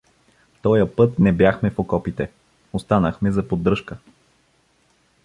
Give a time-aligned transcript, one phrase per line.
[0.61, 2.31] Тоя път не бяхме в окопите—
[2.73, 3.97] останахме за поддръжка.